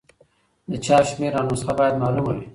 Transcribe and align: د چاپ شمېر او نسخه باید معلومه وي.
د 0.69 0.71
چاپ 0.85 1.03
شمېر 1.09 1.33
او 1.39 1.45
نسخه 1.51 1.73
باید 1.79 1.95
معلومه 2.01 2.31
وي. 2.35 2.43